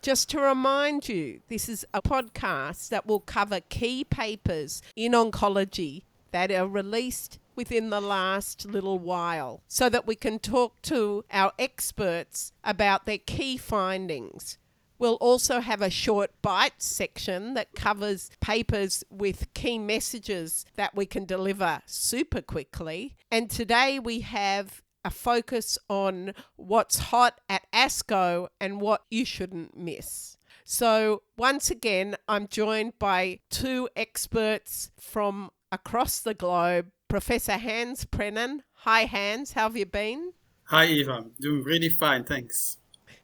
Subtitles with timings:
[0.00, 6.04] Just to remind you, this is a podcast that will cover key papers in oncology
[6.30, 11.52] that are released within the last little while so that we can talk to our
[11.58, 14.56] experts about their key findings
[14.98, 21.06] We'll also have a short bite section that covers papers with key messages that we
[21.06, 23.16] can deliver super quickly.
[23.30, 29.76] And today we have a focus on what's hot at ASCO and what you shouldn't
[29.76, 30.36] miss.
[30.64, 38.58] So, once again, I'm joined by two experts from across the globe Professor Hans Prenen.
[38.82, 40.32] Hi, Hans, how have you been?
[40.64, 41.24] Hi, Eva.
[41.40, 42.77] Doing really fine, thanks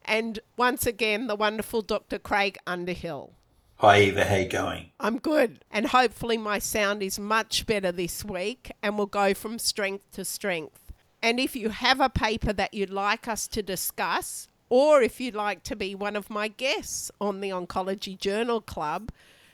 [0.04, 2.18] and once again, the wonderful Dr.
[2.18, 3.32] Craig Underhill.
[3.76, 4.92] Hi Eva, how you going?
[5.00, 9.58] I'm good, and hopefully my sound is much better this week, and we'll go from
[9.58, 10.92] strength to strength.
[11.22, 15.34] And if you have a paper that you'd like us to discuss, or if you'd
[15.34, 19.10] like to be one of my guests on the Oncology Journal Club,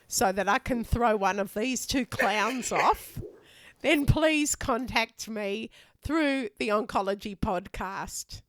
[0.06, 3.20] so that I can throw one of these two clowns off,
[3.80, 5.70] then please contact me
[6.02, 8.42] through the Oncology Podcast.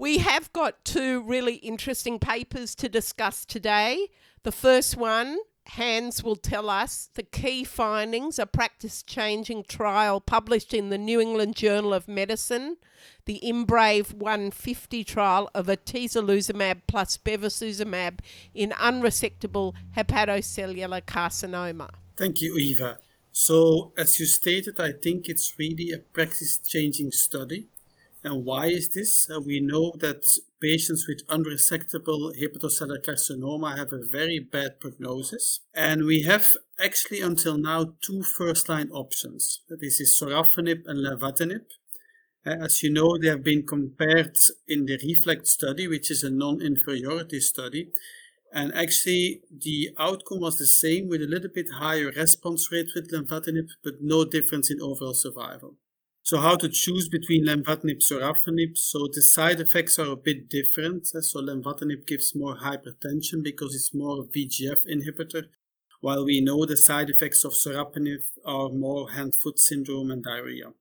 [0.00, 4.06] We have got two really interesting papers to discuss today.
[4.44, 10.72] The first one, Hans will tell us the key findings, a practice changing trial published
[10.72, 12.76] in the New England Journal of Medicine,
[13.24, 18.20] the IMbrave 150 trial of atezolizumab plus bevacizumab
[18.54, 21.90] in unresectable hepatocellular carcinoma.
[22.16, 22.98] Thank you, Eva.
[23.32, 27.66] So, as you stated, I think it's really a practice changing study.
[28.24, 29.28] And why is this?
[29.30, 30.24] Uh, we know that
[30.60, 35.60] patients with unresectable hepatocellular carcinoma have a very bad prognosis.
[35.72, 36.48] And we have
[36.82, 39.60] actually until now two first line options.
[39.68, 41.66] This is sorafenib and lenvatinib.
[42.44, 44.36] Uh, as you know, they have been compared
[44.66, 47.90] in the REFLECT study, which is a non inferiority study.
[48.52, 53.12] And actually, the outcome was the same with a little bit higher response rate with
[53.12, 55.76] lenvatinib, but no difference in overall survival.
[56.28, 58.76] So how to choose between lenvatinib sorafenib?
[58.76, 61.08] So the side effects are a bit different.
[61.16, 61.20] Eh?
[61.22, 65.44] So lenvatinib gives more hypertension because it's more a VEGF inhibitor,
[66.02, 70.74] while we know the side effects of sorafenib are more hand-foot syndrome and diarrhea.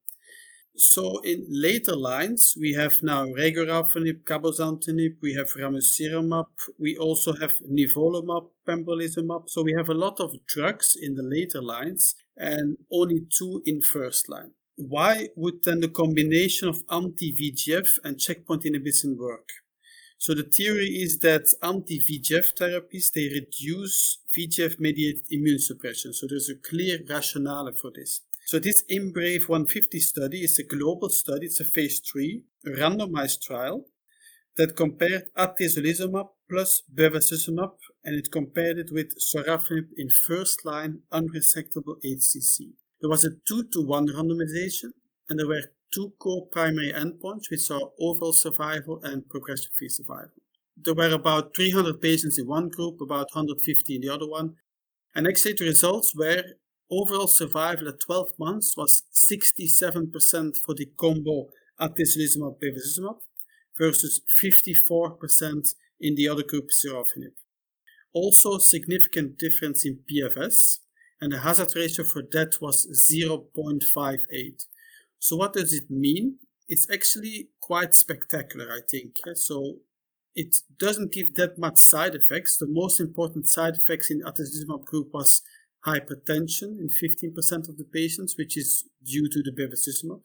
[0.75, 6.47] So in later lines, we have now regorafenib, cabozantinib, we have ramucirumab,
[6.77, 9.47] we also have nivolumab, pembrolizumab.
[9.47, 13.81] So we have a lot of drugs in the later lines and only two in
[13.81, 19.49] first line why would then the combination of anti-VEGF and checkpoint inhibition work?
[20.19, 26.13] So the theory is that anti-VEGF therapies, they reduce VEGF-mediated immune suppression.
[26.13, 28.21] So there's a clear rationale for this.
[28.45, 31.47] So this IMbrave 150 study is a global study.
[31.47, 33.85] It's a phase 3 randomized trial
[34.57, 37.71] that compared atezolizumab plus bevacizumab
[38.03, 42.73] and it compared it with sorafenib in first-line unresectable HCC.
[43.01, 44.91] There was a 2 to 1 randomization,
[45.29, 50.31] and there were two co-primary endpoints, which are overall survival and progression free survival.
[50.75, 54.55] There were about 300 patients in one group, about 150 in the other one,
[55.15, 56.43] and actually the results were
[56.89, 61.47] overall survival at 12 months was 67% for the combo
[61.79, 63.17] atezolizumab bevacizumab
[63.77, 67.33] versus 54% in the other group sorafenib.
[68.13, 70.79] Also significant difference in PFS
[71.21, 74.65] and the hazard ratio for that was 0.58.
[75.19, 76.37] So what does it mean?
[76.67, 79.15] It's actually quite spectacular, I think.
[79.35, 79.77] So
[80.35, 82.57] it doesn't give that much side effects.
[82.57, 85.41] The most important side effects in atezolizumab group was
[85.85, 90.21] hypertension in 15% of the patients, which is due to the bevacizumab.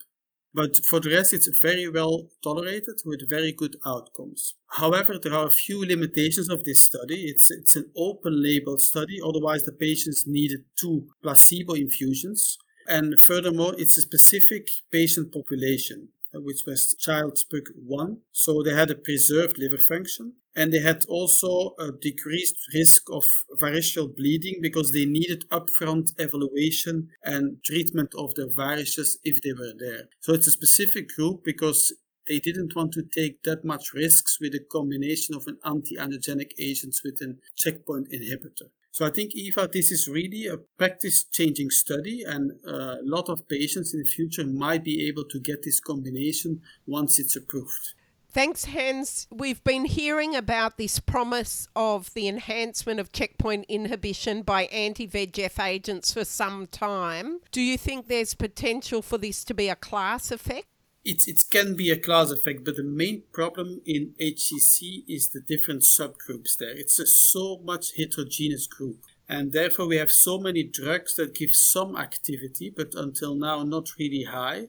[0.54, 4.54] But for the rest, it's very well tolerated with very good outcomes.
[4.68, 7.24] However, there are a few limitations of this study.
[7.24, 12.58] It's, it's an open label study, otherwise, the patients needed two placebo infusions.
[12.86, 16.08] And furthermore, it's a specific patient population.
[16.34, 18.16] Uh, which was Child-Pugh 1.
[18.32, 23.24] So they had a preserved liver function and they had also a decreased risk of
[23.60, 29.74] variceal bleeding because they needed upfront evaluation and treatment of the varices if they were
[29.78, 30.08] there.
[30.20, 31.92] So it's a specific group because
[32.26, 36.96] they didn't want to take that much risks with a combination of an anti-angiogenic agent
[37.04, 38.70] with a checkpoint inhibitor.
[38.92, 43.30] So I think, Eva, this is really a practice changing study, and uh, a lot
[43.30, 47.94] of patients in the future might be able to get this combination once it's approved.
[48.28, 49.28] Thanks, Hans.
[49.30, 55.62] We've been hearing about this promise of the enhancement of checkpoint inhibition by anti VEGF
[55.62, 57.40] agents for some time.
[57.50, 60.66] Do you think there's potential for this to be a class effect?
[61.04, 65.40] It, it can be a class effect, but the main problem in HCC is the
[65.40, 66.70] different subgroups there.
[66.70, 68.98] It's a so much heterogeneous group.
[69.28, 73.98] And therefore, we have so many drugs that give some activity, but until now, not
[73.98, 74.68] really high.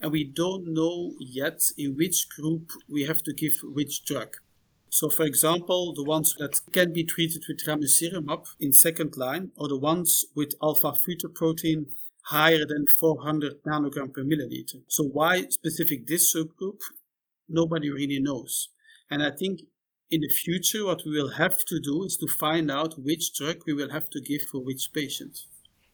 [0.00, 4.36] And we don't know yet in which group we have to give which drug.
[4.88, 9.68] So, for example, the ones that can be treated with ramucirumab in second line, or
[9.68, 11.86] the ones with alpha fetoprotein
[12.24, 14.82] higher than 400 nanogram per milliliter.
[14.88, 16.80] So why specific this subgroup?
[17.48, 18.68] Nobody really knows.
[19.10, 19.60] And I think
[20.10, 23.62] in the future, what we will have to do is to find out which drug
[23.66, 25.40] we will have to give for which patient.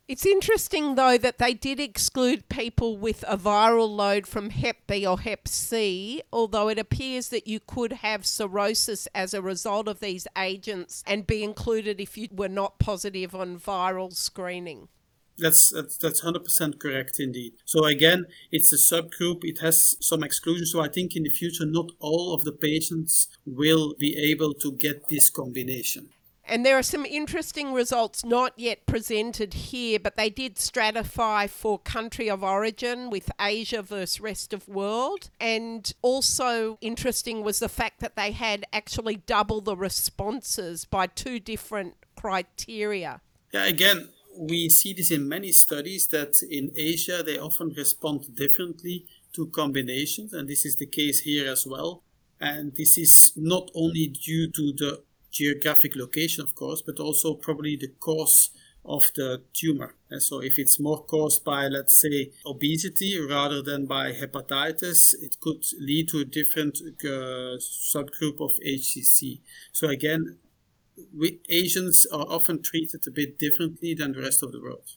[0.07, 5.07] It's interesting, though, that they did exclude people with a viral load from Hep B
[5.07, 10.01] or Hep C, although it appears that you could have cirrhosis as a result of
[10.01, 14.89] these agents and be included if you were not positive on viral screening.
[15.41, 17.55] That's, that's that's hundred percent correct indeed.
[17.65, 19.41] So again, it's a subgroup.
[19.43, 20.73] It has some exclusions.
[20.73, 24.73] So I think in the future, not all of the patients will be able to
[24.73, 26.11] get this combination.
[26.51, 31.79] And there are some interesting results not yet presented here, but they did stratify for
[31.79, 35.31] country of origin with Asia versus rest of world.
[35.39, 41.39] And also interesting was the fact that they had actually double the responses by two
[41.39, 43.21] different criteria.
[43.53, 44.09] Yeah, again,
[44.39, 50.33] we see this in many studies that in Asia they often respond differently to combinations,
[50.33, 52.03] and this is the case here as well.
[52.41, 57.77] And this is not only due to the geographic location, of course, but also probably
[57.77, 58.51] the cause
[58.85, 59.95] of the tumor.
[60.11, 65.39] And so, if it's more caused by, let's say, obesity rather than by hepatitis, it
[65.41, 69.41] could lead to a different uh, subgroup of HCC.
[69.73, 70.39] So, again,
[71.17, 74.89] we, Asians are often treated a bit differently than the rest of the world.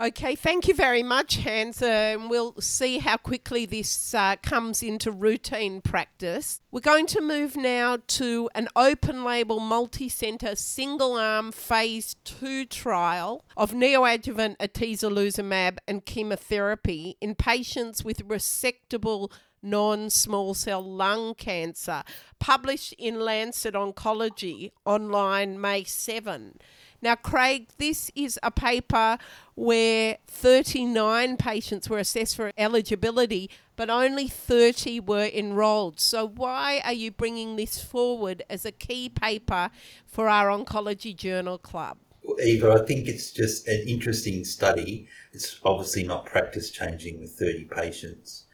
[0.00, 1.82] Okay, thank you very much, Hans.
[1.82, 6.62] Uh, we'll see how quickly this uh, comes into routine practice.
[6.70, 12.64] We're going to move now to an open label, multi centre, single arm phase two
[12.64, 19.30] trial of neoadjuvant atezolizumab and chemotherapy in patients with resectable
[19.62, 22.02] non small cell lung cancer,
[22.38, 26.58] published in Lancet Oncology online May 7.
[27.02, 29.16] Now, Craig, this is a paper
[29.54, 35.98] where 39 patients were assessed for eligibility, but only 30 were enrolled.
[35.98, 39.70] So, why are you bringing this forward as a key paper
[40.06, 41.96] for our Oncology Journal Club?
[42.42, 45.08] Eva, I think it's just an interesting study.
[45.32, 48.44] It's obviously not practice changing with 30 patients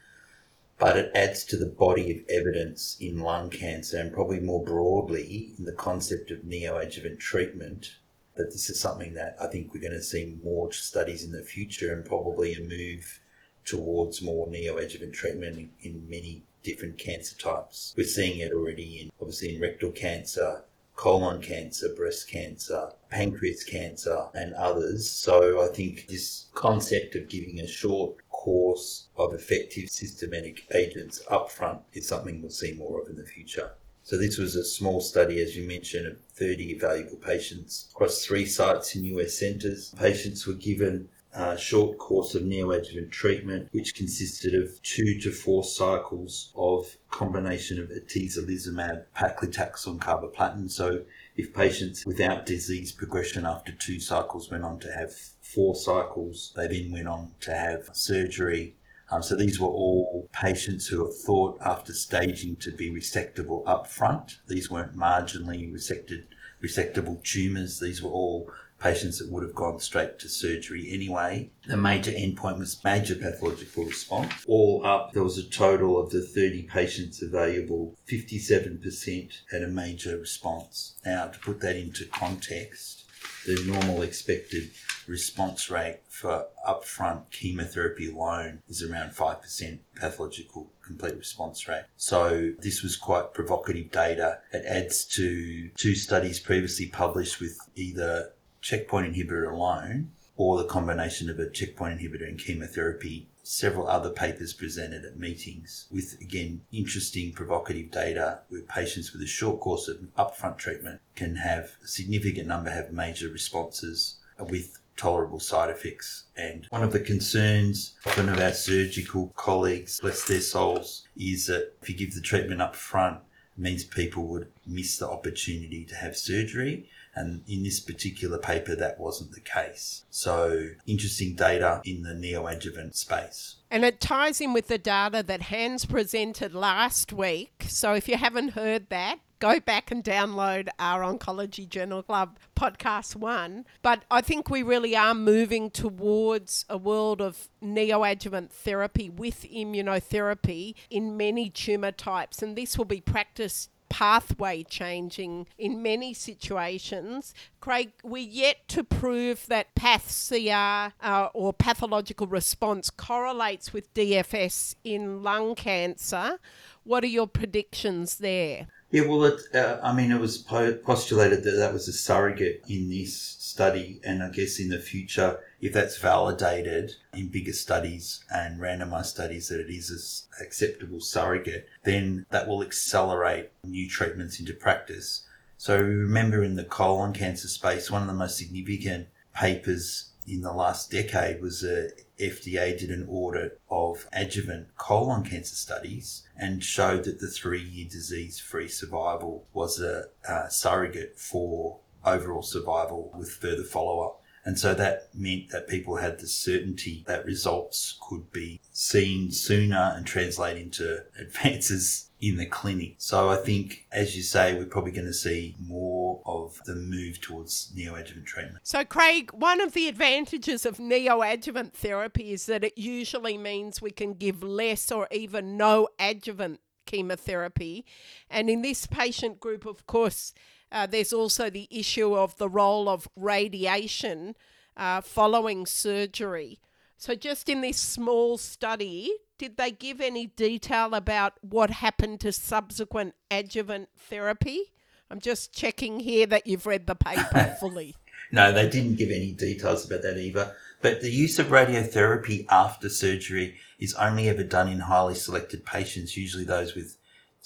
[0.78, 5.54] but it adds to the body of evidence in lung cancer and probably more broadly
[5.58, 7.96] in the concept of neoadjuvant treatment.
[8.36, 11.42] That this is something that I think we're going to see more studies in the
[11.42, 13.20] future and probably a move
[13.64, 17.94] towards more neoadjuvant treatment in, many different cancer types.
[17.96, 20.64] We're seeing it already in obviously in rectal cancer,
[20.96, 25.08] colon cancer, breast cancer, pancreas cancer, and others.
[25.08, 31.80] So I think this concept of giving a short course of effective systematic agents upfront
[31.94, 33.72] is something we'll see more of in the future.
[34.04, 38.46] So this was a small study, as you mentioned, of 30 evaluable patients across three
[38.46, 39.92] sites in US centres.
[39.98, 45.64] Patients were given a short course of neoadjuvant treatment, which consisted of two to four
[45.64, 50.70] cycles of combination of atezolizumab, paclitaxel, and carboplatin.
[50.70, 51.02] So
[51.36, 55.12] if patients without disease progression after two cycles went on to have
[55.42, 58.74] four cycles, they then went on to have surgery.
[59.10, 63.86] Um, so these were all patients who were thought after staging to be resectable up
[63.86, 64.38] front.
[64.48, 66.24] These weren't marginally resected,
[66.64, 67.78] resectable tumours.
[67.78, 71.50] These were all patients that would have gone straight to surgery anyway.
[71.66, 74.32] The major endpoint was major pathological response.
[74.46, 80.18] All up, there was a total of the 30 patients available, 57% had a major
[80.18, 80.94] response.
[81.04, 83.04] Now, to put that into context,
[83.46, 84.70] the normal expected
[85.06, 91.84] response rate for upfront chemotherapy alone is around 5% pathological complete response rate.
[91.96, 94.38] So this was quite provocative data.
[94.52, 98.32] It adds to two studies previously published with either
[98.66, 103.28] checkpoint inhibitor alone or the combination of a checkpoint inhibitor and chemotherapy.
[103.44, 109.26] Several other papers presented at meetings with, again, interesting provocative data where patients with a
[109.26, 114.16] short course of upfront treatment can have a significant number have major responses
[114.50, 116.24] with tolerable side effects.
[116.36, 121.72] And one of the concerns often of our surgical colleagues, bless their souls, is that
[121.82, 123.20] if you give the treatment up front,
[123.56, 126.88] means people would miss the opportunity to have surgery.
[127.16, 130.04] And in this particular paper, that wasn't the case.
[130.10, 133.56] So, interesting data in the neoadjuvant space.
[133.70, 137.64] And it ties in with the data that Hans presented last week.
[137.68, 143.16] So, if you haven't heard that, go back and download our Oncology Journal Club podcast
[143.16, 143.66] one.
[143.82, 150.74] But I think we really are moving towards a world of neoadjuvant therapy with immunotherapy
[150.90, 152.42] in many tumour types.
[152.42, 157.32] And this will be practiced pathway changing in many situations.
[157.60, 165.22] Craig, we're yet to prove that PathCR uh, or pathological response correlates with DFS in
[165.22, 166.38] lung cancer.
[166.84, 168.66] What are your predictions there?
[168.90, 172.90] Yeah, well, it, uh, I mean, it was postulated that that was a surrogate in
[172.90, 178.60] this study, and I guess in the future, if that's validated in bigger studies and
[178.60, 184.52] randomized studies that it is an acceptable surrogate, then that will accelerate new treatments into
[184.52, 185.26] practice.
[185.58, 190.52] So remember in the colon cancer space, one of the most significant papers in the
[190.52, 197.04] last decade was a FDA did an audit of adjuvant colon cancer studies and showed
[197.04, 203.30] that the three year disease free survival was a uh, surrogate for overall survival with
[203.30, 204.22] further follow up.
[204.46, 209.92] And so that meant that people had the certainty that results could be seen sooner
[209.96, 212.94] and translate into advances in the clinic.
[212.98, 217.20] So I think, as you say, we're probably going to see more of the move
[217.20, 218.60] towards neoadjuvant treatment.
[218.62, 223.90] So, Craig, one of the advantages of neoadjuvant therapy is that it usually means we
[223.90, 227.84] can give less or even no adjuvant chemotherapy.
[228.30, 230.32] And in this patient group, of course,
[230.72, 234.34] uh, there's also the issue of the role of radiation
[234.76, 236.58] uh, following surgery.
[236.98, 242.32] So, just in this small study, did they give any detail about what happened to
[242.32, 244.72] subsequent adjuvant therapy?
[245.10, 247.94] I'm just checking here that you've read the paper fully.
[248.32, 250.54] no, they didn't give any details about that either.
[250.82, 256.16] But the use of radiotherapy after surgery is only ever done in highly selected patients,
[256.16, 256.96] usually those with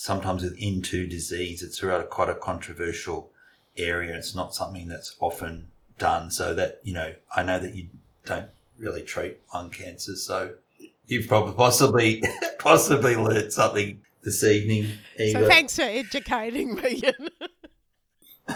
[0.00, 1.62] sometimes with N2 disease.
[1.62, 3.30] It's a quite a controversial
[3.76, 4.16] area.
[4.16, 5.66] It's not something that's often
[5.99, 6.30] done.
[6.30, 7.88] So that, you know, I know that you
[8.25, 10.16] don't really treat lung cancer.
[10.16, 10.54] So
[11.07, 12.23] you've probably possibly,
[12.59, 14.87] possibly learned something this evening.
[15.19, 15.40] Eva.
[15.40, 17.02] So thanks for educating me.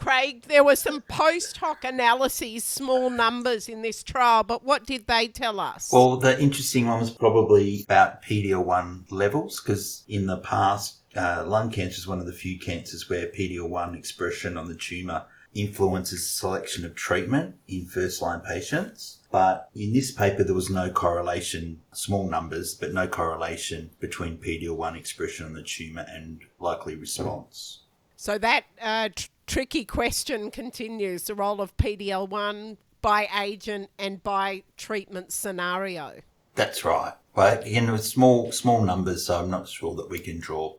[0.00, 5.06] Craig, there were some post hoc analyses, small numbers in this trial, but what did
[5.06, 5.90] they tell us?
[5.92, 11.70] Well, the interesting one was probably about PD-L1 levels, because in the past, uh, lung
[11.70, 16.86] cancer is one of the few cancers where PD-L1 expression on the tumour influences selection
[16.86, 19.18] of treatment in first line patients.
[19.30, 24.96] But in this paper, there was no correlation, small numbers, but no correlation between PD-L1
[24.96, 27.80] expression on the tumour and likely response.
[28.16, 34.62] So that uh, tr- tricky question continues the role of PDL1 by agent and by
[34.76, 36.20] treatment scenario.
[36.54, 37.14] That's right.
[37.34, 40.76] But again, with small small numbers, so I'm not sure that we can draw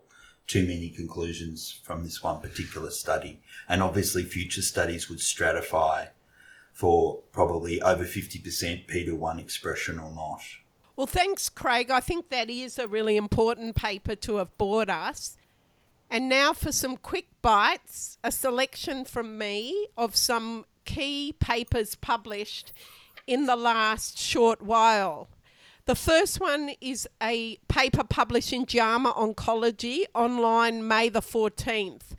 [0.48, 3.42] too many conclusions from this one particular study.
[3.68, 6.08] And obviously, future studies would stratify
[6.72, 10.42] for probably over 50% PD-1 expression or not.
[10.96, 11.92] Well, thanks, Craig.
[11.92, 15.36] I think that is a really important paper to have brought us.
[16.12, 22.74] And now for some quick bites, a selection from me of some key papers published
[23.26, 25.30] in the last short while.
[25.86, 32.18] The first one is a paper published in JAMA Oncology online May the 14th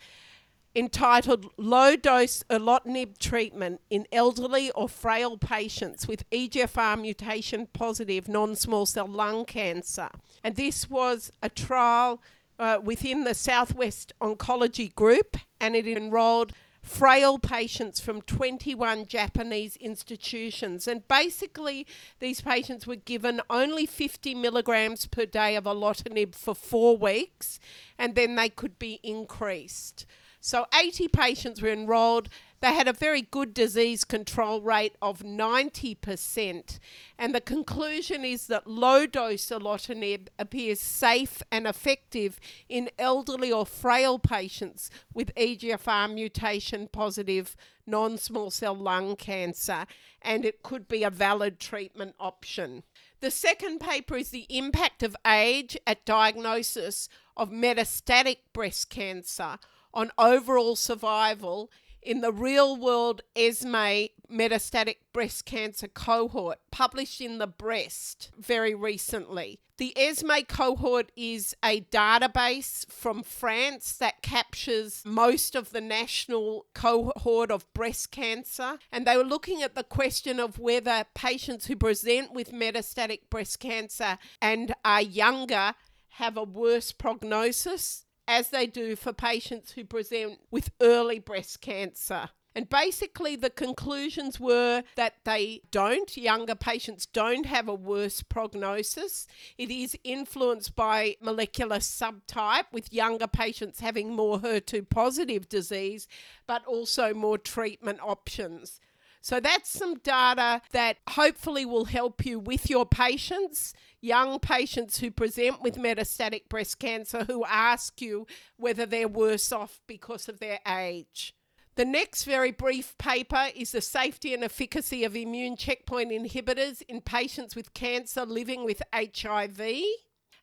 [0.75, 8.56] entitled Low Dose Erlotinib Treatment in Elderly or Frail Patients with EGFR Mutation Positive Non
[8.56, 10.08] Small Cell Lung Cancer.
[10.42, 12.22] And this was a trial
[12.59, 20.88] uh, within the Southwest Oncology Group, and it enrolled frail patients from 21 Japanese institutions.
[20.88, 21.87] And basically,
[22.18, 27.61] these patients were given only 50 milligrams per day of erlotinib for four weeks,
[27.99, 30.06] and then they could be increased.
[30.40, 32.28] So 80 patients were enrolled.
[32.62, 36.78] They had a very good disease control rate of 90%.
[37.19, 42.38] And the conclusion is that low dose erlotinib appears safe and effective
[42.69, 49.85] in elderly or frail patients with EGFR mutation positive non small cell lung cancer,
[50.23, 52.85] and it could be a valid treatment option.
[53.19, 59.59] The second paper is the impact of age at diagnosis of metastatic breast cancer
[59.92, 61.69] on overall survival
[62.02, 69.61] in the real world ESME metastatic breast cancer cohort published in the breast very recently.
[69.78, 77.50] The ESME cohort is a database from France that captures most of the national cohort
[77.50, 78.78] of breast cancer.
[78.90, 83.61] And they were looking at the question of whether patients who present with metastatic breast
[83.61, 85.75] cancer and are younger
[86.16, 92.30] have a worse prognosis as they do for patients who present with early breast cancer.
[92.54, 99.26] And basically, the conclusions were that they don't, younger patients don't have a worse prognosis.
[99.58, 106.08] It is influenced by molecular subtype, with younger patients having more HER2 positive disease,
[106.46, 108.80] but also more treatment options.
[109.23, 115.12] So that's some data that hopefully will help you with your patients, young patients who
[115.12, 118.26] present with metastatic breast cancer who ask you
[118.57, 121.35] whether they're worse off because of their age.
[121.76, 127.00] The next very brief paper is the safety and efficacy of immune checkpoint inhibitors in
[127.00, 129.61] patients with cancer living with HIV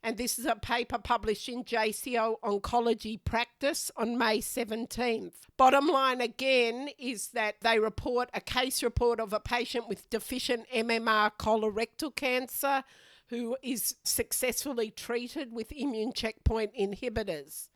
[0.02, 5.34] and this is a paper published in JCO Oncology Practice on May 17th.
[5.58, 10.70] Bottom line again is that they report a case report of a patient with deficient
[10.74, 12.84] MMR colorectal cancer
[13.28, 17.68] who is successfully treated with immune checkpoint inhibitors.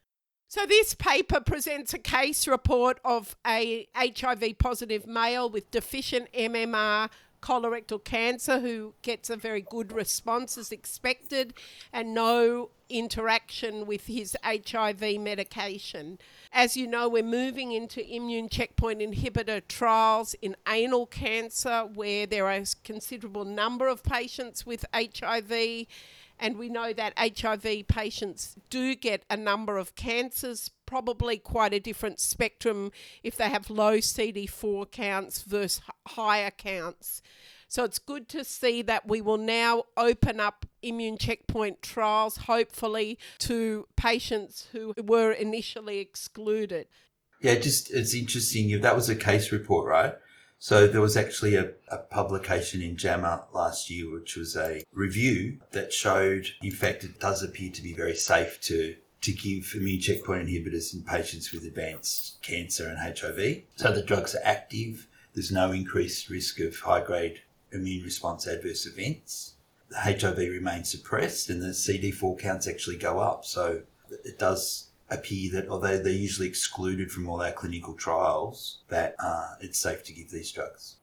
[0.47, 7.09] So, this paper presents a case report of a HIV positive male with deficient MMR
[7.43, 11.53] colorectal cancer who gets a very good response as expected
[11.91, 16.19] and no interaction with his HIV medication.
[16.53, 22.45] As you know, we're moving into immune checkpoint inhibitor trials in anal cancer where there
[22.45, 25.87] are a considerable number of patients with HIV.
[26.43, 31.79] And we know that HIV patients do get a number of cancers, probably quite a
[31.79, 32.91] different spectrum
[33.23, 37.21] if they have low CD4 counts versus higher counts.
[37.69, 43.17] So it's good to see that we will now open up immune checkpoint trials, hopefully,
[43.39, 46.87] to patients who were initially excluded.
[47.39, 48.81] Yeah, just it's interesting.
[48.81, 50.15] That was a case report, right?
[50.63, 55.59] So there was actually a, a, publication in JAMA last year, which was a review
[55.71, 59.99] that showed, in fact, it does appear to be very safe to to give immune
[59.99, 63.63] checkpoint inhibitors in patients with advanced cancer and HIV.
[63.75, 65.05] So the drugs are active.
[65.33, 67.41] There's no increased risk of high grade
[67.73, 69.55] immune response adverse events.
[69.89, 73.43] The HIV remains suppressed and the CD4 counts actually go up.
[73.43, 73.81] So
[74.23, 79.55] it does appear that although they're usually excluded from all our clinical trials, that uh,
[79.61, 80.97] it's safe to give these drugs.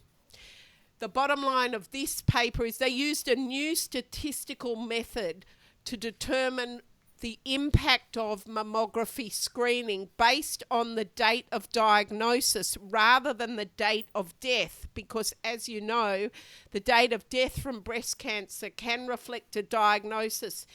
[0.99, 5.45] The bottom line of this paper is they used a new statistical method
[5.85, 6.81] to determine
[7.19, 14.07] the impact of mammography screening based on the date of diagnosis rather than the date
[14.13, 16.29] of death, because as you know,
[16.71, 20.65] the date of death from breast cancer can reflect a diagnosis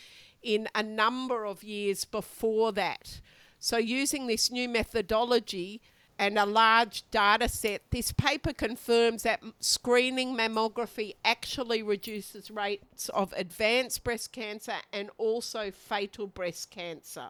[0.43, 3.21] in a number of years before that.
[3.59, 5.81] So, using this new methodology,
[6.19, 13.33] and a large data set, this paper confirms that screening mammography actually reduces rates of
[13.37, 17.29] advanced breast cancer and also fatal breast cancer.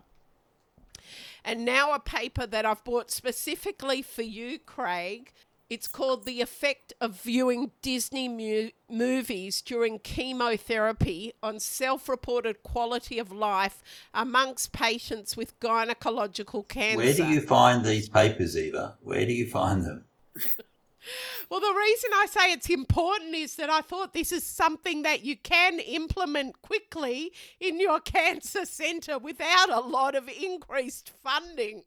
[1.44, 5.32] And now, a paper that I've brought specifically for you, Craig,
[5.72, 13.18] it's called The Effect of Viewing Disney mu- Movies During Chemotherapy on Self Reported Quality
[13.18, 13.82] of Life
[14.12, 16.98] Amongst Patients with Gynecological Cancer.
[16.98, 18.98] Where do you find these papers, Eva?
[19.00, 20.04] Where do you find them?
[21.48, 25.24] well, the reason I say it's important is that I thought this is something that
[25.24, 31.84] you can implement quickly in your cancer centre without a lot of increased funding.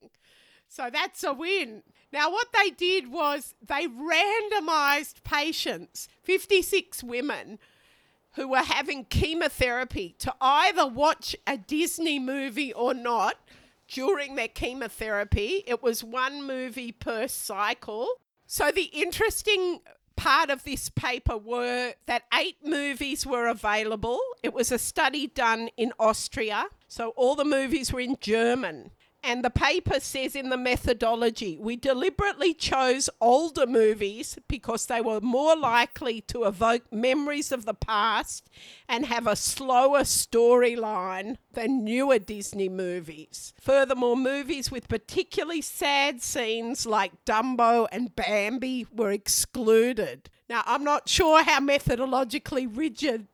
[0.76, 1.84] So that's a win.
[2.12, 7.60] Now, what they did was they randomized patients, 56 women,
[8.34, 13.38] who were having chemotherapy to either watch a Disney movie or not
[13.88, 15.64] during their chemotherapy.
[15.66, 18.10] It was one movie per cycle.
[18.46, 19.80] So the interesting
[20.18, 24.20] part of this paper were that eight movies were available.
[24.44, 26.66] It was a study done in Austria.
[26.90, 28.92] So all the movies were in German.
[29.28, 35.20] And the paper says in the methodology, we deliberately chose older movies because they were
[35.20, 38.48] more likely to evoke memories of the past
[38.88, 43.54] and have a slower storyline than newer Disney movies.
[43.60, 50.30] Furthermore, movies with particularly sad scenes like Dumbo and Bambi were excluded.
[50.48, 53.28] Now, I'm not sure how methodologically rigid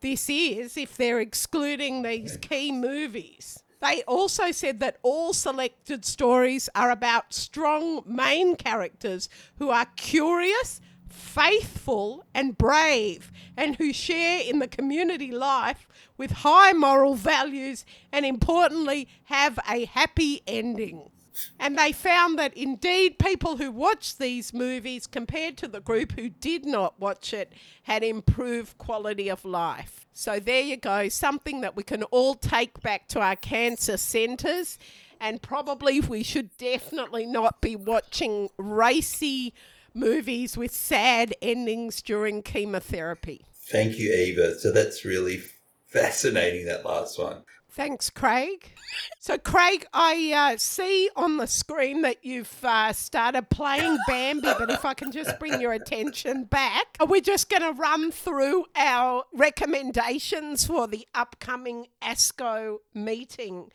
[0.00, 3.62] this is if they're excluding these key movies.
[3.80, 10.80] They also said that all selected stories are about strong main characters who are curious,
[11.08, 15.86] faithful, and brave, and who share in the community life
[16.16, 21.10] with high moral values and, importantly, have a happy ending.
[21.58, 26.28] And they found that indeed people who watched these movies compared to the group who
[26.28, 27.52] did not watch it
[27.84, 30.06] had improved quality of life.
[30.12, 34.78] So there you go, something that we can all take back to our cancer centres.
[35.20, 39.52] And probably we should definitely not be watching racy
[39.94, 43.44] movies with sad endings during chemotherapy.
[43.70, 44.58] Thank you, Eva.
[44.58, 45.42] So that's really
[45.88, 47.42] fascinating, that last one.
[47.70, 48.72] Thanks, Craig.
[49.20, 54.70] So, Craig, I uh, see on the screen that you've uh, started playing Bambi, but
[54.70, 59.24] if I can just bring your attention back, we're just going to run through our
[59.32, 63.70] recommendations for the upcoming ASCO meeting.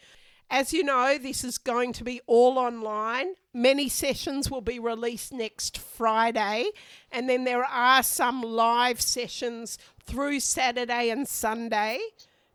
[0.50, 3.36] As you know, this is going to be all online.
[3.54, 6.66] Many sessions will be released next Friday,
[7.12, 12.00] and then there are some live sessions through Saturday and Sunday.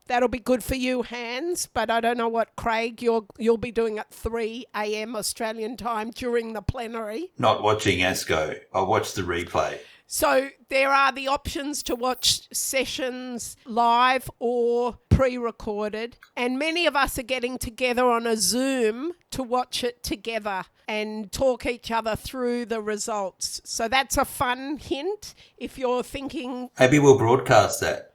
[0.08, 1.68] That'll be good for you, Hans.
[1.72, 5.14] But I don't know what Craig you'll you'll be doing at three a.m.
[5.14, 7.30] Australian time during the plenary.
[7.38, 8.58] Not watching ASCO.
[8.74, 9.78] I'll watch the replay.
[10.10, 17.18] So there are the options to watch sessions live or pre-recorded, and many of us
[17.18, 22.64] are getting together on a Zoom to watch it together and talk each other through
[22.64, 23.60] the results.
[23.64, 28.14] So that's a fun hint if you're thinking Maybe we'll broadcast that.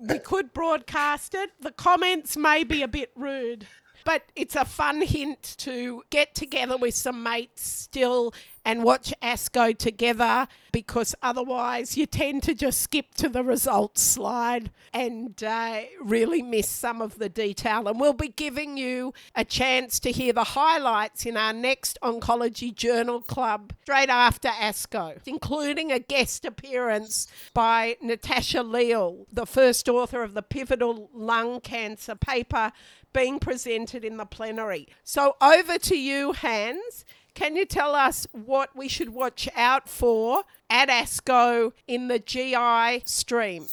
[0.00, 1.50] We could broadcast it.
[1.60, 3.66] The comments may be a bit rude,
[4.04, 8.32] but it's a fun hint to get together with some mates still
[8.66, 14.72] and watch ASCO together because otherwise you tend to just skip to the results slide
[14.92, 17.86] and uh, really miss some of the detail.
[17.86, 22.74] And we'll be giving you a chance to hear the highlights in our next Oncology
[22.74, 30.24] Journal Club straight after ASCO, including a guest appearance by Natasha Leighl, the first author
[30.24, 32.72] of the pivotal lung cancer paper
[33.12, 34.88] being presented in the plenary.
[35.04, 37.04] So over to you, Hans.
[37.36, 43.02] Can you tell us what we should watch out for at ASCO in the GI
[43.04, 43.66] stream?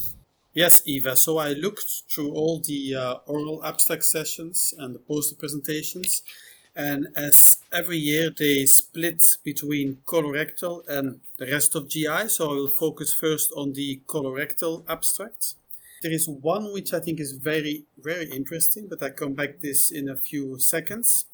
[0.53, 1.15] Yes, Eva.
[1.15, 6.23] So I looked through all the uh, oral abstract sessions and the poster presentations.
[6.75, 12.53] And as every year they split between colorectal and the rest of GI, so I
[12.55, 15.55] will focus first on the colorectal abstracts.
[16.01, 19.67] There is one which I think is very, very interesting, but I come back to
[19.69, 21.27] this in a few seconds.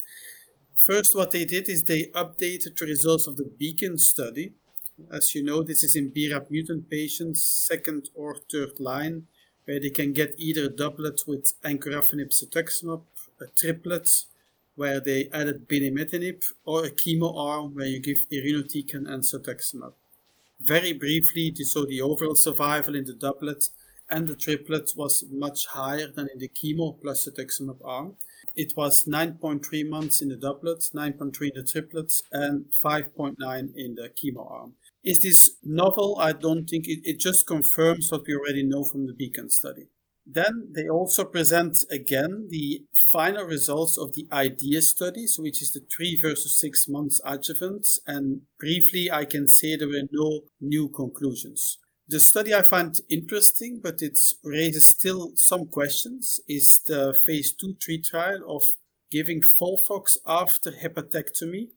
[0.82, 4.54] First, what they did is they updated the results of the Beacon study.
[5.12, 9.26] As you know, this is in BRAF mutant patients, second or third line,
[9.66, 13.02] where they can get either a doublet with encorafenib cetuximab,
[13.42, 14.24] a triplet
[14.74, 19.92] where they added binimetinib, or a chemo arm where you give irinotecan and cetuximab.
[20.60, 23.68] Very briefly, so the overall survival in the doublet
[24.08, 28.16] and the triplet was much higher than in the chemo plus cetuximab arm.
[28.60, 33.36] It was 9.3 months in the doublets, 9.3 in the triplets, and 5.9
[33.74, 34.74] in the chemo arm.
[35.02, 36.18] Is this novel?
[36.20, 39.86] I don't think it, it just confirms what we already know from the Beacon study.
[40.26, 45.80] Then they also present again the final results of the IDEA studies, which is the
[45.80, 47.88] three versus six months adjuvant.
[48.06, 51.78] And briefly, I can say there were no new conclusions.
[52.10, 58.04] The study I find interesting, but it raises still some questions, is the phase 2-3
[58.04, 58.64] trial of
[59.12, 61.68] giving FOLFOX after hepatectomy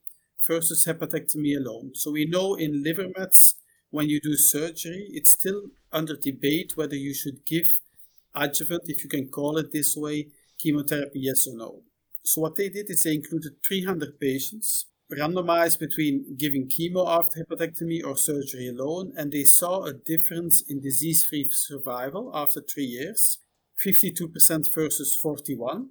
[0.47, 1.91] versus hepatectomy alone.
[1.93, 3.53] So we know in liver mets,
[3.91, 7.67] when you do surgery, it's still under debate whether you should give
[8.33, 11.83] adjuvant, if you can call it this way, chemotherapy, yes or no.
[12.23, 18.03] So what they did is they included 300 patients randomized between giving chemo after hepatectomy
[18.03, 23.39] or surgery alone, and they saw a difference in disease-free survival after three years,
[23.85, 25.89] 52% versus 41.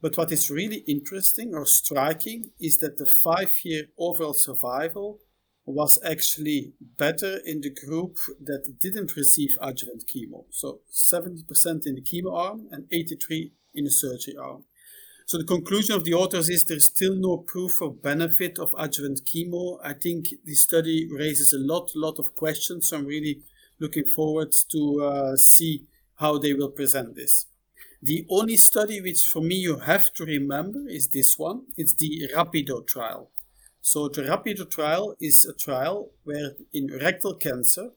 [0.00, 5.20] But what is really interesting or striking is that the five-year overall survival
[5.64, 10.44] was actually better in the group that didn't receive adjuvant chemo.
[10.50, 14.64] So 70% in the chemo arm and 83 in the surgery arm.
[15.28, 19.26] So the conclusion of the authors is there's still no proof of benefit of adjuvant
[19.26, 19.78] chemo.
[19.84, 22.88] I think this study raises a lot, lot of questions.
[22.88, 23.42] So I'm really
[23.78, 27.44] looking forward to uh, see how they will present this.
[28.02, 31.66] The only study which for me you have to remember is this one.
[31.76, 33.30] It's the Rapido trial.
[33.82, 37.90] So the Rapido trial is a trial where in rectal cancer,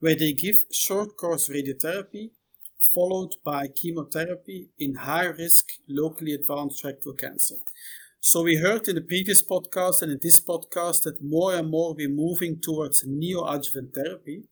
[0.00, 2.32] where they give short course radiotherapy
[2.80, 7.56] followed by chemotherapy in high risk locally advanced rectal cancer.
[8.20, 11.94] So we heard in the previous podcast and in this podcast that more and more
[11.94, 14.42] we're moving towards neoadjuvant therapy.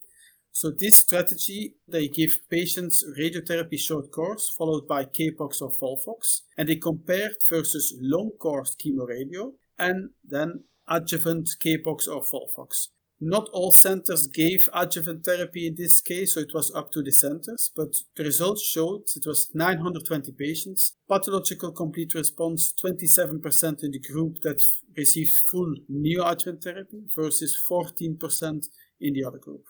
[0.53, 6.69] So this strategy, they give patients radiotherapy short course followed by Capox or Folfox, and
[6.69, 12.89] they compared versus long course chemoradio and then adjuvant Capox or Folfox.
[13.21, 17.13] Not all centers gave adjuvant therapy in this case, so it was up to the
[17.13, 24.01] centers, but the results showed it was 920 patients, pathological complete response 27% in the
[24.01, 24.63] group that
[24.99, 28.67] received full neoadjuvant therapy versus 14%
[29.01, 29.65] in the other group.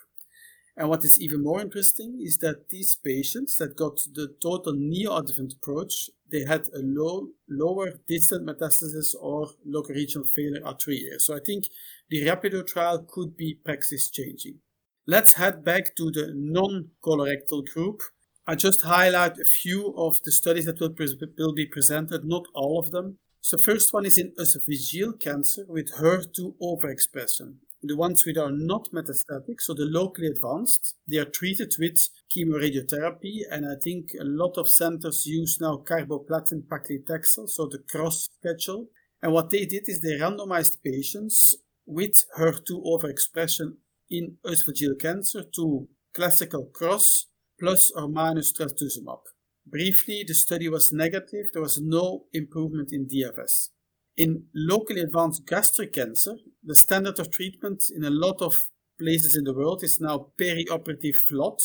[0.77, 5.57] And what is even more interesting is that these patients that got the total neoadjuvant
[5.57, 11.25] approach, they had a low, lower distant metastasis or local regional failure at three years.
[11.25, 11.65] So I think
[12.09, 14.61] the Rapido trial could be praxis changing.
[15.07, 18.03] Let's head back to the non-colorectal group.
[18.47, 22.45] I just highlight a few of the studies that will, pre- will be presented, not
[22.55, 23.19] all of them.
[23.41, 27.57] So first one is in esophageal cancer with HER2 overexpression.
[27.83, 33.43] The ones which are not metastatic, so the locally advanced, they are treated with chemoradiotherapy,
[33.51, 38.89] and I think a lot of centers use now carboplatin paclitaxel, so the cross schedule.
[39.23, 41.55] And what they did is they randomized patients
[41.87, 43.77] with HER2 overexpression
[44.11, 47.27] in esophageal cancer to classical cross
[47.59, 49.21] plus or minus trastuzumab.
[49.67, 51.47] Briefly, the study was negative.
[51.53, 53.71] There was no improvement in DFS.
[54.17, 59.45] In locally advanced gastric cancer, the standard of treatment in a lot of places in
[59.45, 61.61] the world is now perioperative FLOT.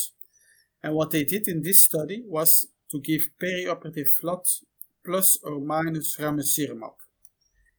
[0.83, 4.47] And what they did in this study was to give perioperative FLOT
[5.05, 6.93] plus or minus ramucirumab.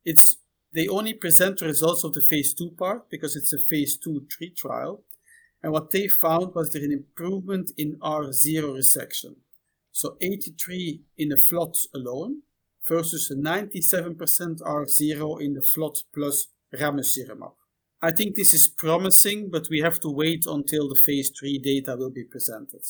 [0.04, 0.38] It's
[0.74, 4.26] they only present the results of the phase 2 part because it's a phase 2
[4.36, 5.04] 3 trial.
[5.62, 9.36] And what they found was there an improvement in R0 resection.
[9.92, 12.42] So 83 in the FLOT alone
[12.88, 14.16] versus a 97%
[14.60, 17.52] R0 in the FLOT plus ramucirumab.
[18.00, 21.96] I think this is promising, but we have to wait until the phase 3 data
[21.96, 22.82] will be presented.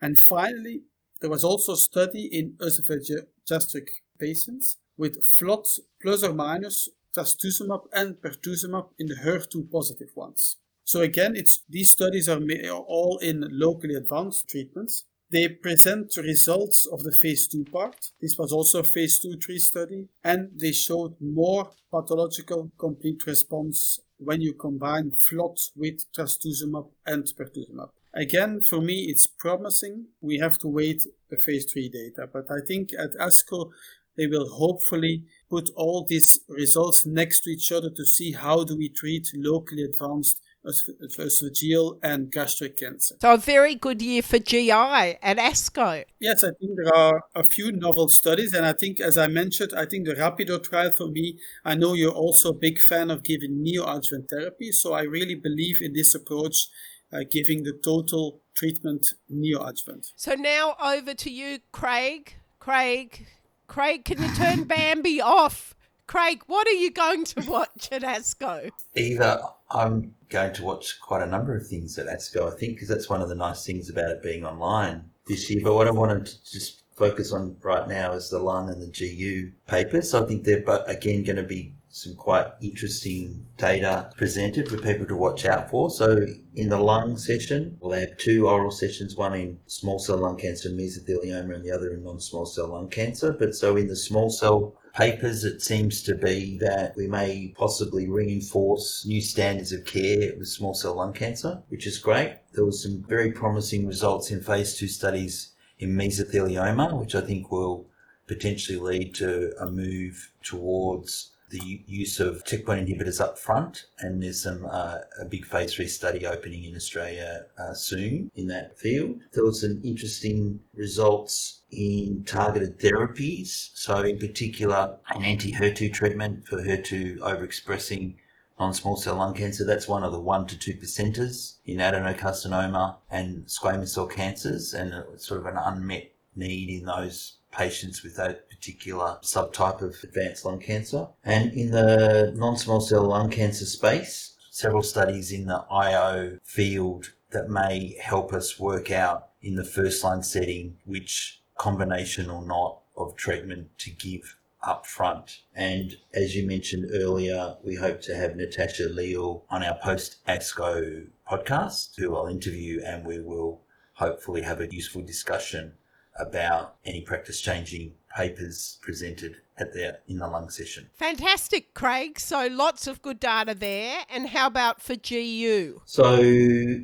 [0.00, 0.82] And finally,
[1.20, 5.66] there was also a study in esophageal gastric patients with FLOT
[6.02, 10.56] plus or minus trastuzumab and pertuzumab in the HER2 positive ones.
[10.84, 15.04] So again, it's these studies are all in locally advanced treatments.
[15.30, 18.12] They present the results of the phase 2 part.
[18.20, 23.98] This was also a phase 2 3 study, and they showed more pathological complete response
[24.18, 27.90] when you combine FLOT with trastuzumab and pertuzumab.
[28.14, 30.06] Again, for me, it's promising.
[30.20, 33.72] We have to wait the phase 3 data, but I think at ASCO
[34.16, 38.76] they will hopefully put all these results next to each other to see how do
[38.76, 43.16] we treat locally advanced esophageal and gastric cancer.
[43.20, 46.04] So a very good year for GI at ASCO.
[46.20, 49.72] Yes, I think there are a few novel studies, and I think, as I mentioned,
[49.76, 51.38] I think the Rapido trial for me.
[51.64, 55.80] I know you're also a big fan of giving neoadjuvant therapy, so I really believe
[55.80, 56.68] in this approach,
[57.12, 60.12] uh, giving the total treatment neoadjuvant.
[60.16, 62.34] So now over to you, Craig.
[62.58, 63.26] Craig,
[63.66, 65.74] Craig, can you turn Bambi off?
[66.06, 68.70] Craig, what are you going to watch at ASCO?
[68.94, 72.88] Either I'm going to watch quite a number of things at ASCO, I think, because
[72.88, 75.60] that's one of the nice things about it being online this year.
[75.64, 78.86] But what I wanted to just focus on right now is the lung and the
[78.86, 80.10] GU papers.
[80.10, 85.06] So I think they're, again, going to be some quite interesting data presented for people
[85.06, 85.88] to watch out for.
[85.88, 90.36] So in the lung session, we'll have two oral sessions, one in small cell lung
[90.36, 93.32] cancer and mesothelioma and the other in non-small cell lung cancer.
[93.32, 98.10] But so in the small cell papers, it seems to be that we may possibly
[98.10, 102.40] reinforce new standards of care with small cell lung cancer, which is great.
[102.52, 107.50] There was some very promising results in phase two studies in mesothelioma, which I think
[107.50, 107.86] will
[108.26, 114.42] potentially lead to a move towards the use of checkpoint inhibitors up front, and there's
[114.42, 119.20] some uh, a big phase three study opening in Australia uh, soon in that field.
[119.32, 123.70] There was some interesting results in targeted therapies.
[123.74, 128.16] So, in particular, an anti-HER2 treatment for HER2 overexpressing
[128.58, 129.64] non-small cell lung cancer.
[129.64, 134.94] That's one of the one to two percenters in adenocarcinoma and squamous cell cancers, and
[135.20, 140.60] sort of an unmet need in those patients with that particular subtype of advanced lung
[140.60, 141.08] cancer.
[141.24, 147.12] And in the non small cell lung cancer space, several studies in the IO field
[147.30, 152.80] that may help us work out in the first line setting which combination or not
[152.96, 155.42] of treatment to give up front.
[155.54, 161.06] And as you mentioned earlier, we hope to have Natasha Leighl on our post ASCO
[161.30, 163.60] podcast, who I'll interview, and we will
[163.94, 165.72] hopefully have a useful discussion
[166.18, 170.88] about any practice changing papers presented at the in the lung session.
[170.94, 172.18] Fantastic, Craig.
[172.18, 173.98] So lots of good data there.
[174.08, 175.82] And how about for GU?
[175.84, 176.16] So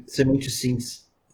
[0.06, 0.80] some interesting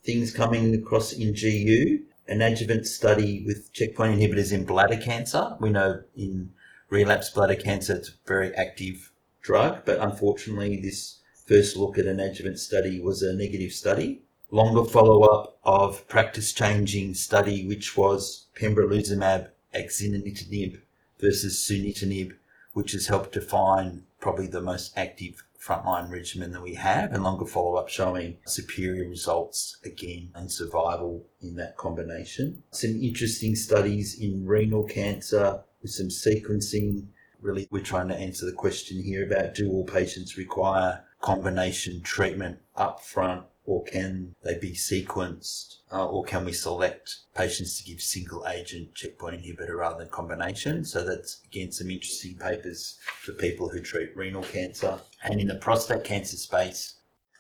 [0.05, 2.05] things coming across in GU.
[2.29, 5.57] An adjuvant study with checkpoint inhibitors in bladder cancer.
[5.61, 6.51] We know in
[6.91, 12.21] relapsed bladder cancer it's a very active drug, but unfortunately this first look at an
[12.21, 20.81] adjuvant study was a negative study longer follow-up of practice-changing study, which was pembrolizumab axitinib
[21.21, 22.33] versus sunitinib,
[22.73, 27.45] which has helped define probably the most active frontline regimen that we have, and longer
[27.45, 32.63] follow-up showing superior results again and survival in that combination.
[32.71, 37.09] Some interesting studies in renal cancer with some sequencing.
[37.41, 42.59] Really, we're trying to answer the question here about do all patients require combination treatment
[42.77, 48.01] up front or can they be sequenced, uh, or can we select patients to give
[48.01, 50.83] single agent checkpoint inhibitor rather than combination?
[50.87, 54.99] So that's again some interesting papers for people who treat renal cancer.
[55.23, 56.95] And in the prostate cancer space,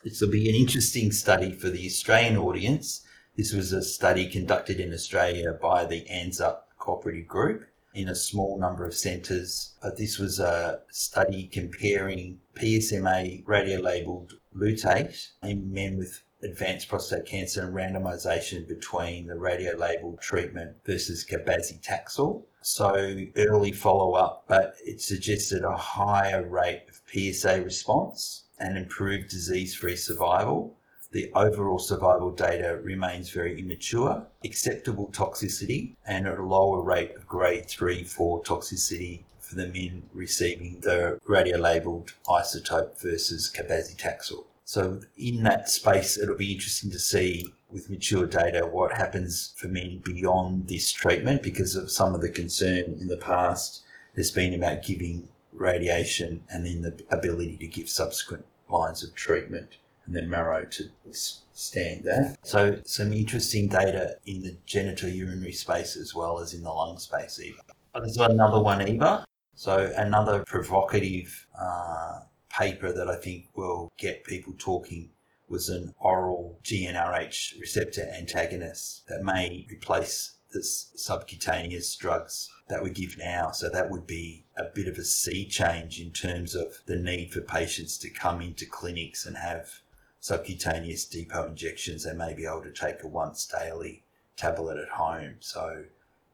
[0.05, 3.07] this will be an interesting study for the Australian audience.
[3.39, 7.65] This was a study conducted in Australia by the ANZUP cooperative group
[7.95, 9.73] in a small number of centres.
[9.83, 17.63] But this was a study comparing PSMA radiolabeled lutate in men with advanced prostate cancer
[17.63, 22.43] and randomization between the radio-labeled treatment versus cabazitaxel.
[22.63, 29.97] So early follow-up, but it suggested a higher rate of PSA response and improved disease-free
[29.97, 30.77] survival.
[31.11, 37.67] The overall survival data remains very immature, acceptable toxicity, and a lower rate of grade
[37.67, 44.45] 3 4 toxicity for the men receiving the radio-labeled isotope versus cabazitaxel.
[44.69, 49.67] So in that space, it'll be interesting to see with mature data what happens for
[49.67, 53.81] men beyond this treatment because of some of the concern in the past
[54.15, 59.79] there's been about giving radiation and then the ability to give subsequent lines of treatment
[60.05, 62.37] and then marrow to stand that.
[62.43, 67.41] So some interesting data in the genitourinary space as well as in the lung space
[67.41, 67.61] even.
[67.95, 69.25] There's another one, Eva.
[69.55, 75.11] So another provocative uh, paper that I think will get people talking
[75.49, 83.17] was an oral GnRH receptor antagonist that may replace the subcutaneous drugs that we give
[83.19, 83.51] now.
[83.51, 87.33] So that would be a bit of a sea change in terms of the need
[87.33, 89.81] for patients to come into clinics and have
[90.21, 92.05] subcutaneous depot injections.
[92.05, 94.05] They may be able to take a once daily
[94.37, 95.37] tablet at home.
[95.41, 95.85] So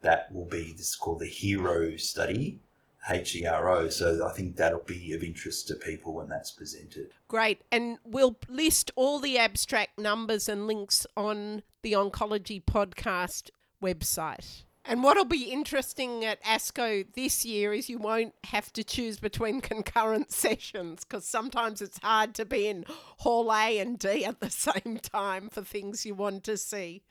[0.03, 2.61] that will be this is called the HERO study.
[3.07, 3.89] HERO.
[3.91, 7.11] So I think that'll be of interest to people when that's presented.
[7.29, 7.63] Great.
[7.71, 13.51] And we'll list all the abstract numbers and links on the Oncology Podcast
[13.83, 14.63] website.
[14.87, 19.61] And what'll be interesting at ASCO this year is you won't have to choose between
[19.63, 22.85] concurrent sessions because sometimes it's hard to be in
[23.19, 27.03] Hall A and D at the same time for things you want to see.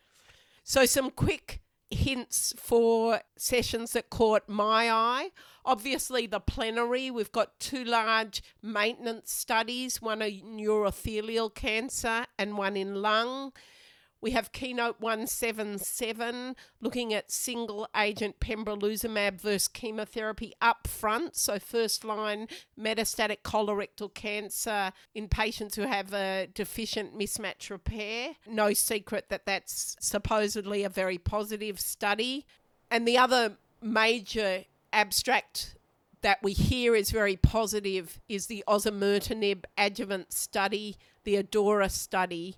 [0.64, 5.32] So, some quick hints for sessions that caught my eye.
[5.66, 12.76] Obviously, the plenary, we've got two large maintenance studies one in urothelial cancer and one
[12.76, 13.54] in lung.
[14.24, 21.36] We have Keynote 177 looking at single agent pembrolizumab versus chemotherapy up front.
[21.36, 22.48] So, first line
[22.80, 28.36] metastatic colorectal cancer in patients who have a deficient mismatch repair.
[28.48, 32.46] No secret that that's supposedly a very positive study.
[32.90, 34.64] And the other major
[34.94, 35.76] abstract
[36.22, 42.56] that we hear is very positive is the osimertinib adjuvant study, the ADAURA study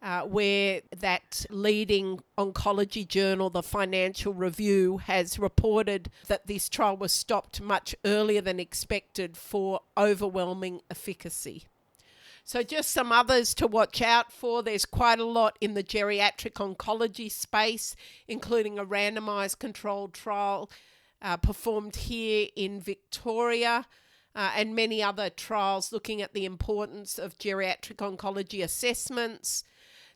[0.00, 7.12] uh, where that leading oncology journal, the Financial Review, has reported that this trial was
[7.12, 11.64] stopped much earlier than expected for overwhelming efficacy.
[12.44, 14.62] So, just some others to watch out for.
[14.62, 17.94] There's quite a lot in the geriatric oncology space,
[18.26, 20.70] including a randomized controlled trial
[21.22, 23.86] uh, performed here in Victoria.
[24.34, 29.64] Uh, and many other trials looking at the importance of geriatric oncology assessments,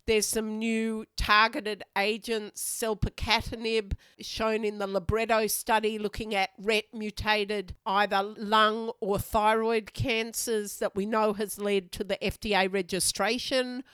[0.07, 7.77] there's some new targeted agents, selpercatinib, shown in the Libretto study, looking at RET mutated
[7.87, 13.85] either lung or thyroid cancers that we know has led to the FDA registration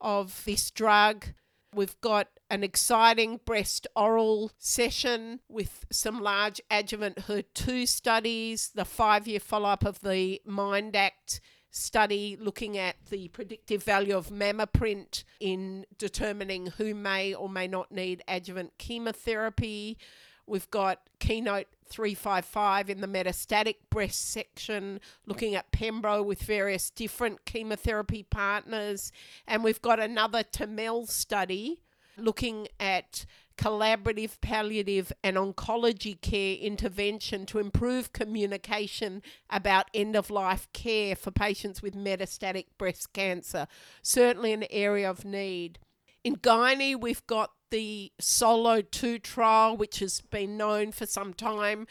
[0.00, 1.26] of this drug.
[1.74, 9.28] We've got an exciting breast oral session with some large adjuvant HER2 studies, the five
[9.28, 11.40] year follow up of the MINDACT
[11.70, 17.92] study looking at the predictive value of MammaPrint in determining who may or may not
[17.92, 19.96] need adjuvant chemotherapy.
[20.44, 27.44] We've got Keynote 355 in the metastatic breast section, looking at Pembro with various different
[27.44, 29.12] chemotherapy partners.
[29.46, 31.82] And we've got another Temel study
[32.22, 33.24] looking at
[33.60, 41.30] collaborative palliative and oncology care intervention to improve communication about end of life care for
[41.30, 43.66] patients with metastatic breast cancer.
[44.02, 45.78] Certainly an area of need.
[46.24, 51.86] In gynae, we've got the SOLO 2 trial, which has been known for some time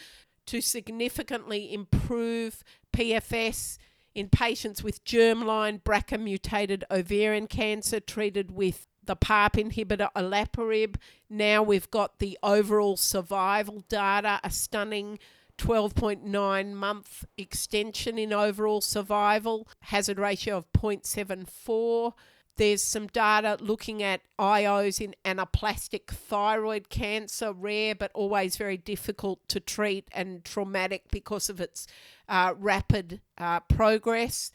[0.47, 3.77] to significantly improve PFS
[4.15, 10.97] in patients with germline BRCA mutated ovarian cancer treated with the PARP inhibitor olaparib.
[11.32, 15.18] Now we've got the overall survival data, a stunning
[15.57, 22.14] 12.9 month extension in overall survival, hazard ratio of 0.74.
[22.55, 29.39] There's some data looking at IOs in anaplastic thyroid cancer, rare but always very difficult
[29.47, 31.88] to treat and traumatic because of its
[32.28, 34.51] uh, rapid uh, progress.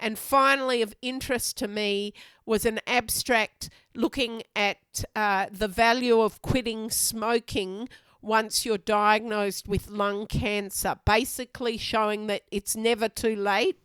[0.00, 2.14] And finally, of interest to me
[2.46, 7.88] was an abstract looking at uh, the value of quitting smoking
[8.20, 13.78] once you're diagnosed with lung cancer, basically showing that it's never too late.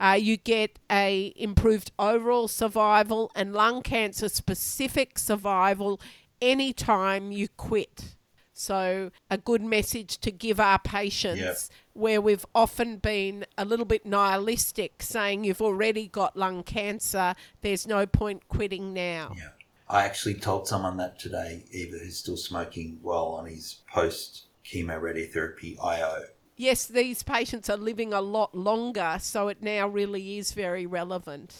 [0.00, 6.00] Uh, you get a improved overall survival and lung cancer specific survival
[6.40, 8.16] anytime you quit.
[8.56, 11.40] So, a good message to give our patients
[11.70, 11.76] Yeah.
[11.92, 17.84] where we've often been a little bit nihilistic, saying you've already got lung cancer, there's
[17.84, 19.34] no point quitting now.
[19.36, 19.50] Yeah.
[19.88, 25.00] I actually told someone that today, Eva, who's still smoking while on his post chemo
[25.00, 26.26] radiotherapy IO.
[26.56, 31.54] Yes, these patients are living a lot longer, so it now really is very relevant.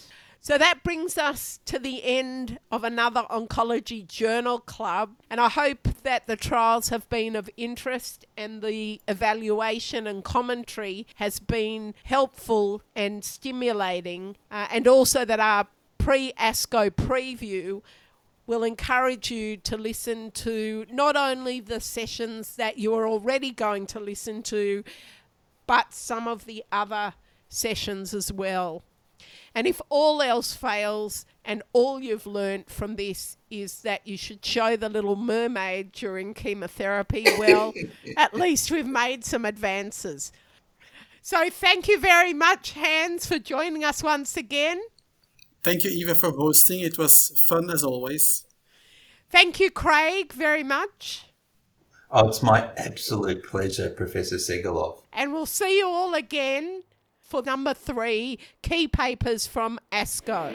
[0.44, 5.88] So that brings us to the end of another Oncology Journal Club, and I hope
[6.02, 12.82] that the trials have been of interest and the evaluation and commentary has been helpful
[12.94, 15.66] and stimulating, uh, and also that our
[15.96, 17.80] pre ASCO preview
[18.46, 23.86] will encourage you to listen to not only the sessions that you are already going
[23.86, 24.84] to listen to,
[25.66, 27.14] but some of the other
[27.48, 28.82] sessions as well.
[29.54, 34.44] And if all else fails and all you've learnt from this is that you should
[34.44, 37.72] show the little mermaid during chemotherapy, well,
[38.16, 40.32] at least we've made some advances.
[41.22, 44.80] So thank you very much, Hans, for joining us once again.
[45.62, 46.80] Thank you, Eva, for hosting.
[46.80, 48.44] It was fun as always.
[49.30, 51.26] Thank you, Craig, very much.
[52.10, 55.00] Oh, it's my absolute pleasure, Professor Segelov.
[55.12, 56.82] And we'll see you all again
[57.24, 60.52] for number three key papers from ASCO.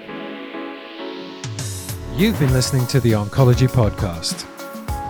[2.16, 4.46] You've been listening to the Oncology Podcast.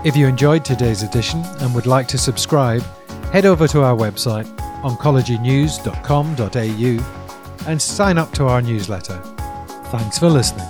[0.05, 2.81] If you enjoyed today's edition and would like to subscribe,
[3.33, 4.45] head over to our website,
[4.83, 9.21] oncologynews.com.au, and sign up to our newsletter.
[9.91, 10.67] Thanks for listening.